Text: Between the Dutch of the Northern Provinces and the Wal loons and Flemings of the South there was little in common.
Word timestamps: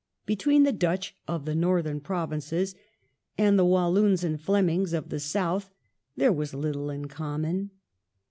Between 0.25 0.63
the 0.63 0.71
Dutch 0.71 1.15
of 1.27 1.45
the 1.45 1.53
Northern 1.53 1.99
Provinces 2.01 2.73
and 3.37 3.59
the 3.59 3.63
Wal 3.63 3.93
loons 3.93 4.23
and 4.23 4.41
Flemings 4.41 4.93
of 4.93 5.09
the 5.09 5.19
South 5.19 5.69
there 6.17 6.33
was 6.33 6.55
little 6.55 6.89
in 6.89 7.07
common. 7.07 7.69